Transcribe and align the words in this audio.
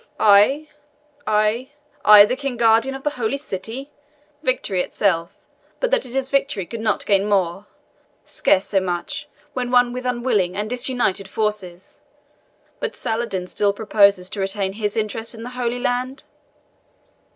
"I 0.19 0.67
I 1.27 1.69
I 2.03 2.25
the 2.25 2.35
King 2.35 2.57
Guardian 2.57 2.95
of 2.95 3.03
the 3.03 3.11
Holy 3.21 3.37
City! 3.37 3.91
Victory 4.41 4.81
itself, 4.81 5.35
but 5.79 5.91
that 5.91 6.07
it 6.07 6.15
is 6.15 6.31
victory, 6.31 6.65
could 6.65 6.79
not 6.79 7.05
gain 7.05 7.29
more 7.29 7.67
scarce 8.25 8.65
so 8.65 8.79
much, 8.79 9.27
when 9.53 9.69
won 9.69 9.93
with 9.93 10.07
unwilling 10.07 10.55
and 10.55 10.67
disunited 10.71 11.27
forces. 11.27 12.01
But 12.79 12.95
Saladin 12.95 13.45
still 13.45 13.73
proposes 13.73 14.27
to 14.31 14.39
retain 14.39 14.73
his 14.73 14.97
interest 14.97 15.35
in 15.35 15.43
the 15.43 15.49
Holy 15.51 15.77
Land?" 15.77 16.23